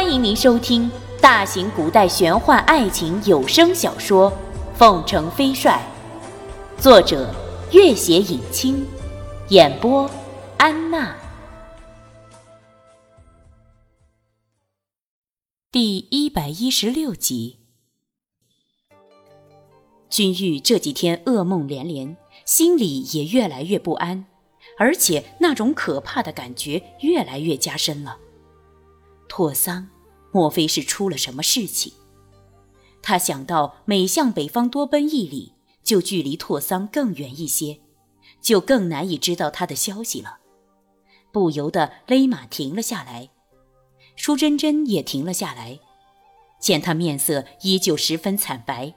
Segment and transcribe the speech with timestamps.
[0.00, 0.88] 欢迎您收听
[1.20, 4.30] 大型古代玄幻爱情有声小说
[4.76, 5.82] 《凤城飞帅》，
[6.80, 7.34] 作者：
[7.72, 8.86] 月写影清，
[9.48, 10.08] 演播：
[10.56, 11.16] 安娜。
[15.72, 17.58] 第一百一十六集，
[20.08, 24.26] 君玉这几天噩梦连连，心里也越来越不安，
[24.78, 28.16] 而且那种可怕的感觉越来越加深了。
[29.28, 29.88] 拓桑，
[30.32, 31.92] 莫非是出了什么事情？
[33.02, 35.54] 他想到每向北方多奔一里，
[35.84, 37.80] 就距离拓桑更远一些，
[38.40, 40.38] 就更难以知道他的消息了，
[41.30, 43.30] 不由得勒马停了下来。
[44.16, 45.78] 舒珍珍也停了下来，
[46.60, 48.94] 见他面色依旧十分惨白，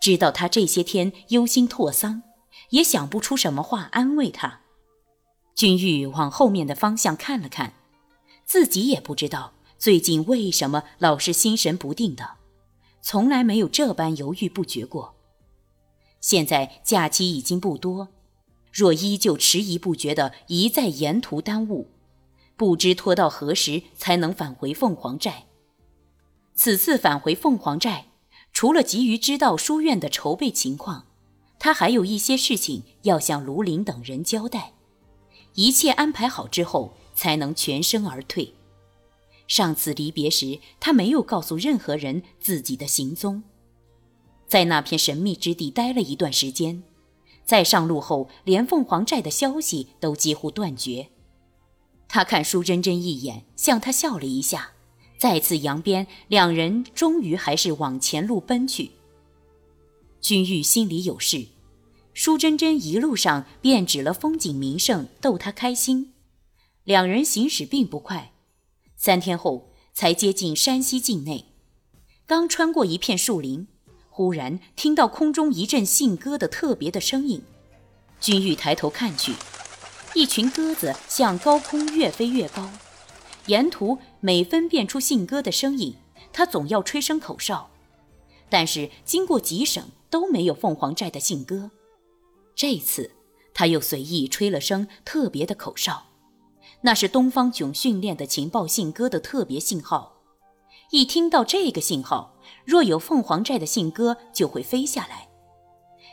[0.00, 2.22] 知道他这些天忧心拓桑，
[2.70, 4.60] 也想不出什么话安慰他。
[5.56, 7.74] 君玉往后面的方向看了看，
[8.44, 9.53] 自己也不知道。
[9.84, 12.36] 最近为什么老是心神不定的？
[13.02, 15.14] 从来没有这般犹豫不决过。
[16.22, 18.08] 现在假期已经不多，
[18.72, 21.90] 若依旧迟疑不决的一再沿途耽误，
[22.56, 25.44] 不知拖到何时才能返回凤凰寨。
[26.54, 28.06] 此次返回凤凰寨，
[28.54, 31.04] 除了急于知道书院的筹备情况，
[31.58, 34.72] 他还有一些事情要向卢林等人交代。
[35.52, 38.54] 一切安排好之后，才能全身而退。
[39.46, 43.42] 上次离别时，他没有告诉任何人自己的行踪，
[44.46, 46.82] 在那片神秘之地待了一段时间，
[47.44, 51.08] 在上路后，连凤凰寨的消息都几乎断绝。
[52.08, 54.70] 他看舒珍珍一眼，向她笑了一下，
[55.18, 58.92] 再次扬鞭，两人终于还是往前路奔去。
[60.20, 61.48] 君玉心里有事，
[62.12, 66.12] 舒珍珍一路上便指了风景名胜逗他开心，
[66.84, 68.33] 两人行驶并不快。
[69.04, 71.52] 三天后才接近山西境内，
[72.26, 73.68] 刚穿过一片树林，
[74.08, 77.42] 忽然听到空中一阵信鸽的特别的声音。
[78.18, 79.34] 君玉抬头看去，
[80.14, 82.70] 一群鸽子向高空越飞越高。
[83.44, 85.96] 沿途每分辨出信鸽的声音，
[86.32, 87.68] 他总要吹声口哨，
[88.48, 91.70] 但是经过几省都没有凤凰寨的信鸽。
[92.56, 93.10] 这次
[93.52, 96.06] 他又随意吹了声特别的口哨。
[96.86, 100.20] 那是东方炯训练的情报信鸽的特别信号，
[100.90, 102.36] 一听到这个信号，
[102.66, 105.26] 若有凤凰寨的信鸽就会飞下来。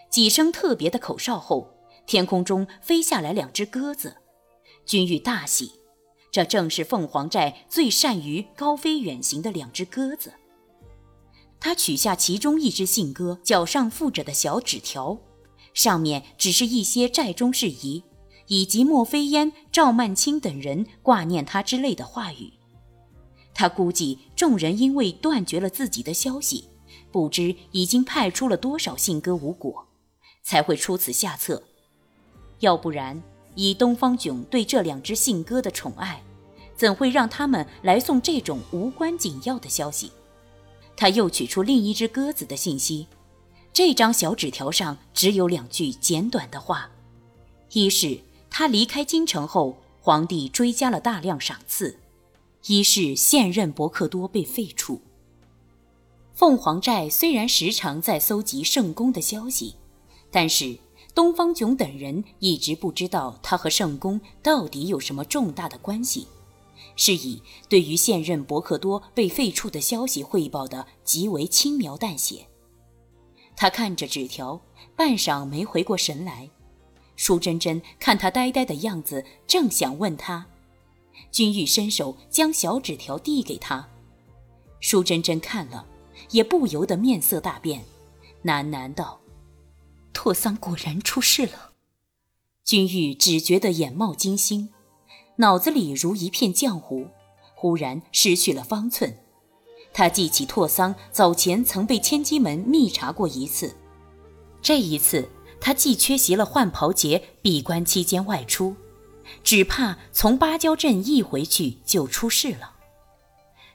[0.10, 1.68] 几声特别的口哨后，
[2.08, 4.16] 天空中飞下来两只鸽子，
[4.86, 5.74] 君玉大喜，
[6.32, 10.32] 这正是凤凰寨最善于高飞远行的两只鸽子。
[11.60, 15.20] 他取下其中一只信鸽脚上附着的小纸条，
[15.74, 18.06] 上面只是一些寨中事宜。
[18.52, 22.52] 以及莫非烟、赵曼青等人挂念他之类的话语，
[23.54, 26.66] 他估计众人因为断绝了自己的消息，
[27.14, 29.88] 不知已经派出了多少信鸽无果，
[30.44, 31.64] 才会出此下策。
[32.60, 33.24] 要不然，
[33.56, 36.22] 以东方炯对这两只信鸽的宠爱，
[36.76, 40.12] 怎会让他们来送这种无关紧要的消息？
[40.98, 43.08] 他又取出另一只鸽子的信息，
[43.72, 46.92] 这张小纸条上只有两句简短的话，
[47.72, 48.20] 一是。
[48.52, 51.98] 他离开京城后，皇帝追加了大量赏赐。
[52.68, 55.00] 一是现任伯克多被废黜。
[56.36, 59.76] 凤凰寨虽然时常在搜集圣宫的消息，
[60.30, 60.78] 但是
[61.16, 66.28] 东方炯等人一直不知道他和圣宫到底有什么重大的关系，
[66.96, 72.46] 是以对于现任伯克多被废黜的消息汇报的极为轻描淡写。
[73.56, 74.62] 他看着纸条，
[74.96, 76.50] 半晌没回过神来。
[77.22, 80.44] 舒珍珍看他呆呆的样子，正想问他，
[81.32, 83.88] 君玉伸手将小纸条递给他。
[84.80, 85.86] 舒珍珍看了，
[86.32, 87.84] 也不由得面色大变，
[88.44, 89.22] 喃喃道
[90.12, 91.74] ：“拓桑果然出事了。”
[92.66, 94.70] 君玉只觉得眼冒金星，
[95.36, 97.06] 脑子里如一片浆糊，
[97.54, 99.16] 忽然失去了方寸。
[99.94, 103.76] 他记起拓桑早前曾被千机门密查过一次，
[104.60, 105.30] 这一次。
[105.62, 108.76] 他既缺席了换袍节，闭关期间外出，
[109.44, 112.74] 只怕从芭蕉镇一回去就出事了。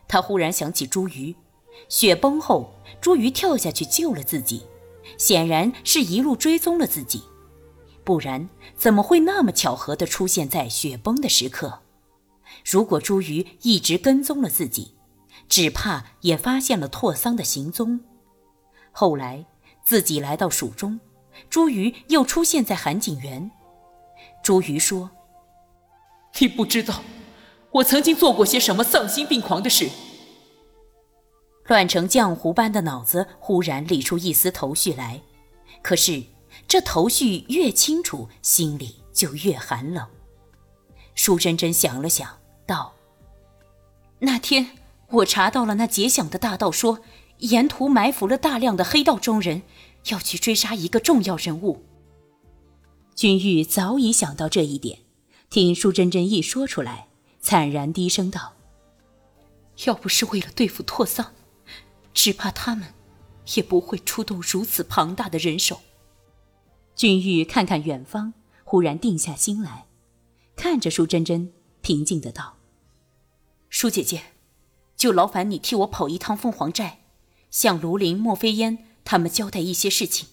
[0.09, 1.35] 他忽然想起朱瑜，
[1.88, 4.67] 雪崩后朱瑜跳下去救了自己，
[5.17, 7.23] 显然是一路追踪了自己，
[8.03, 11.83] 不然怎么会那么巧合地出现在雪崩的时刻？
[12.65, 14.94] 如果朱瑜一直跟踪了自己，
[15.49, 18.00] 只怕也发现了拓桑的行踪。
[18.91, 19.47] 后来
[19.85, 20.99] 自己来到蜀中。
[21.49, 23.50] 朱瑜又出现在韩景园。
[24.43, 25.11] 朱瑜说
[26.38, 27.03] ：“你不知道，
[27.73, 29.88] 我曾经做过些什么丧心病狂的事，
[31.67, 35.21] 乱成浆糊般的脑子忽然理出一丝头绪来，
[35.83, 36.23] 可是
[36.69, 40.06] 这头绪越清楚，心里就越寒冷。
[41.15, 42.94] 舒珍珍想了想，道
[44.21, 44.71] ：“那天
[45.09, 47.00] 我查到了那劫响的大盗，说
[47.38, 49.62] 沿途埋伏了大量的黑道中人，
[50.08, 51.85] 要去追杀一个重要人物。”
[53.14, 54.99] 君玉早已想到这一点，
[55.49, 57.08] 听舒珍珍一说出来，
[57.41, 58.53] 惨然低声道
[59.87, 61.32] ：“要不是为了对付拓桑。”
[62.12, 62.94] 只怕他们
[63.55, 65.82] 也不会出动如此庞大的人手。
[66.94, 68.32] 君玉看看远方，
[68.64, 69.87] 忽然定下心来，
[70.56, 71.52] 看着舒珍珍，
[71.82, 72.56] 平静的道
[73.69, 74.23] ：“舒姐姐，
[74.97, 77.00] 就劳烦你替我跑一趟凤凰寨，
[77.50, 80.29] 向卢林、莫非烟他们交代一些事情。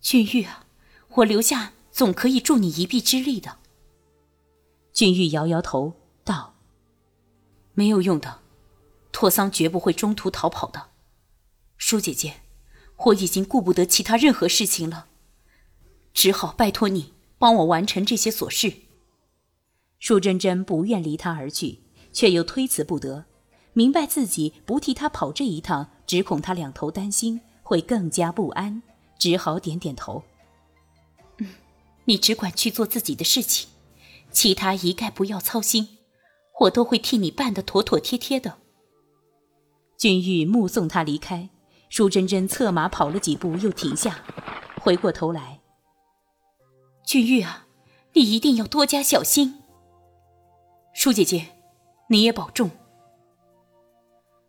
[0.00, 0.66] 君玉啊，
[1.10, 3.58] 我留下总可以助你一臂之力的。”
[4.92, 5.94] 君玉摇摇头
[6.24, 6.56] 道
[7.74, 8.40] ：“没有用的。”
[9.12, 10.88] 拓桑绝不会中途逃跑的，
[11.76, 12.40] 舒姐姐，
[12.96, 15.06] 我已经顾不得其他任何事情了，
[16.12, 18.74] 只好拜托你帮我完成这些琐事。
[20.00, 21.78] 舒珍珍不愿离他而去，
[22.12, 23.26] 却又推辞不得，
[23.74, 28.82] 明白自己不替他跑这一趟，只恐他两头担心，会更加不安，
[29.18, 30.22] 只好点点头。
[31.38, 31.48] 嗯，
[32.04, 33.68] 你只管去做自己的事情，
[34.30, 35.98] 其他一概不要操心，
[36.60, 38.58] 我都会替你办得妥妥帖帖的。
[39.98, 41.48] 君玉目送他离开，
[41.88, 44.22] 舒珍珍策马跑了几步，又停下，
[44.80, 45.60] 回过头来
[47.04, 47.66] ：“君玉啊，
[48.12, 49.62] 你一定要多加小心。
[50.92, 51.48] 舒姐姐，
[52.08, 52.70] 你也保重。”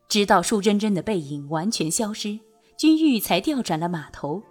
[0.08, 2.40] 直到舒珍珍的背影完全消失，
[2.78, 4.42] 君玉才调转了马头。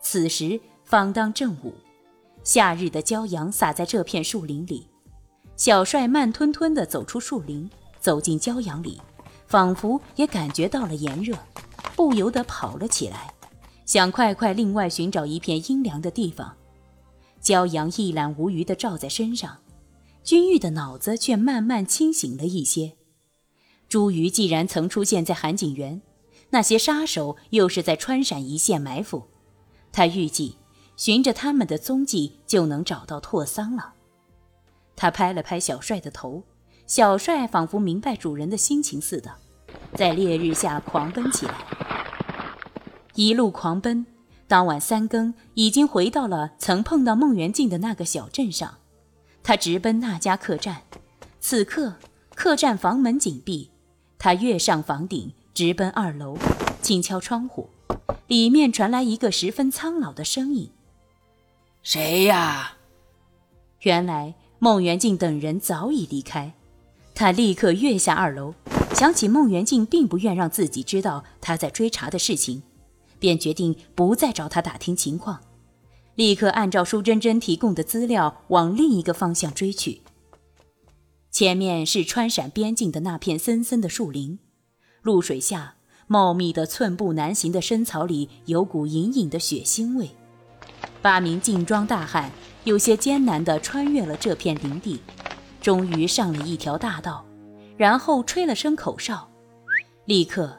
[0.00, 1.74] 此时方当正午，
[2.42, 4.86] 夏日的骄阳洒在这片树林里。
[5.56, 7.70] 小帅慢吞吞地走出树林，
[8.00, 9.00] 走进骄阳里。
[9.46, 11.36] 仿佛也感觉到了炎热，
[11.94, 13.32] 不由得跑了起来，
[13.84, 16.56] 想快快另外寻找一片阴凉的地方。
[17.42, 19.58] 骄阳一览无余地照在身上，
[20.24, 22.94] 君玉的脑子却慢慢清醒了一些。
[23.94, 26.02] 朱瑜既然曾出现在韩景园，
[26.50, 29.28] 那些杀手又是在川陕一线埋伏，
[29.92, 30.56] 他预计
[30.96, 33.94] 循着他们的踪迹就能找到拓桑了。
[34.96, 36.42] 他拍了拍小帅的头。
[36.88, 39.32] 小帅仿佛明白主人的心情似的，
[39.94, 41.54] 在烈日下狂奔起来。
[43.14, 44.04] 一路狂奔，
[44.48, 48.78] 当晚三更，已经回到了曾碰到孟元敬的那个小镇上。
[49.44, 50.82] 他直奔那家客栈，
[51.38, 51.94] 此刻
[52.34, 53.70] 客栈房门紧闭。
[54.24, 56.38] 他跃上房顶，直奔二楼，
[56.80, 57.68] 轻敲窗户，
[58.26, 60.70] 里面传来一个十分苍老的声音
[61.84, 62.78] ：“谁呀？”
[63.84, 66.54] 原来孟元敬等人早已离开。
[67.14, 68.54] 他立刻跃下二楼，
[68.94, 72.62] 想起孟元敬并不愿让自己知道他在追查的事情，
[73.18, 75.42] 便决定不再找他打听情况，
[76.14, 80.00] 立刻按照舒珍珍提供的资料往另一个方向追去。
[81.34, 84.38] 前面是川陕边境的那片森森的树林，
[85.02, 85.74] 露水下
[86.06, 90.10] 茂密的寸步难行的深草里有股隐隐的血腥味。
[91.02, 92.30] 八名劲装大汉
[92.62, 95.00] 有些艰难地穿越了这片林地。
[95.60, 97.26] 终于上了一条大道，
[97.76, 99.28] 然后吹了声口哨，
[100.04, 100.58] 立刻，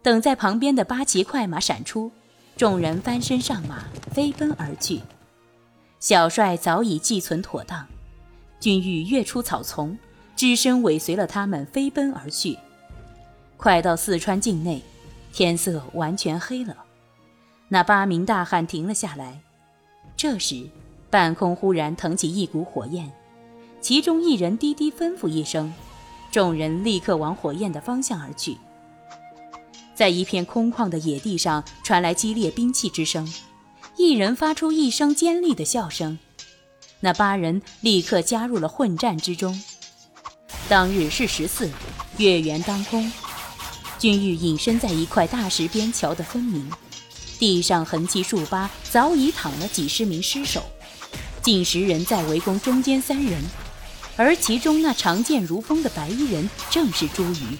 [0.00, 2.10] 等在旁边的八骑快马闪出，
[2.56, 5.02] 众人翻身上马，飞奔而去。
[6.00, 7.86] 小帅早已计存妥当，
[8.58, 9.98] 君玉跃出草丛，
[10.36, 12.58] 只身尾随了他们飞奔而去。
[13.56, 14.82] 快到四川境内，
[15.32, 16.76] 天色完全黑了。
[17.68, 19.40] 那八名大汉停了下来，
[20.16, 20.68] 这时，
[21.10, 23.10] 半空忽然腾起一股火焰。
[23.80, 25.72] 其中一人低低吩咐一声，
[26.30, 28.56] 众人立刻往火焰的方向而去。
[29.94, 33.26] 在一片空旷的野地上传来激烈兵器之声，
[33.96, 36.18] 一人发出一声尖利的笑声。
[37.00, 39.58] 那八人立刻加入了混战之中。
[40.68, 41.70] 当日是十四，
[42.16, 43.12] 月圆当空，
[44.00, 46.68] 君玉隐身在一块大石边，瞧得分明。
[47.38, 50.64] 地上横七竖八，早已躺了几十名尸首，
[51.40, 53.40] 近十人在围攻中间三人。
[54.16, 57.56] 而其中那长剑如风的白衣人正是朱瑜。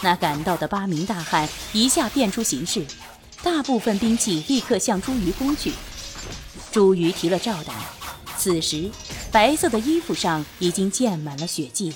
[0.00, 2.86] 那赶到的八名大汉一下变出形势，
[3.42, 5.72] 大部分兵器立刻向朱瑜攻去。
[6.72, 7.76] 朱瑜提了照胆，
[8.38, 8.88] 此时
[9.30, 11.92] 白色的衣服上已经溅满了血迹，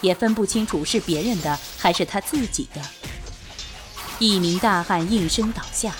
[0.00, 2.80] 也分不清楚是别人的还是他自己的。
[4.18, 5.94] 一名大汉应声倒下，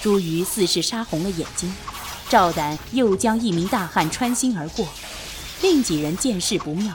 [0.00, 1.74] 朱瑜似是杀红了眼睛，
[2.28, 4.86] 赵胆又将一名大汉穿心而过。
[5.62, 6.94] 另几人见势不妙，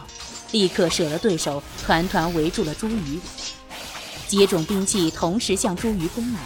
[0.52, 3.20] 立刻舍了对手，团团围住了朱瑜。
[4.28, 6.40] 几种兵器同时向朱瑜攻来，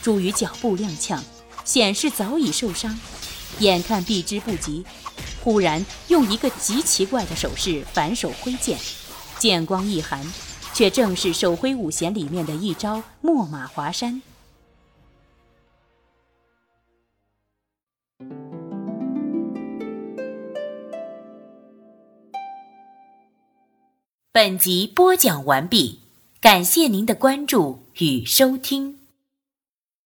[0.00, 1.18] 朱瑜脚步踉跄，
[1.64, 2.96] 显示早已受伤，
[3.58, 4.84] 眼看避之不及，
[5.42, 8.78] 忽然用一个极奇怪的手势反手挥剑，
[9.38, 10.24] 剑光一寒，
[10.72, 14.22] 却正是手挥五弦里面的一招秣马华山。
[24.32, 26.00] 本集播讲完毕。
[26.38, 28.95] 感谢您的关注与收听。